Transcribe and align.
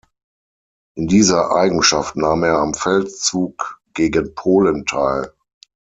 In 0.97 1.05
dieser 1.05 1.51
Eigenschaft 1.51 2.15
nahm 2.15 2.41
er 2.43 2.57
am 2.57 2.73
Feldzug 2.73 3.79
gegen 3.93 4.33
Polen 4.33 4.87
teil. 4.87 5.31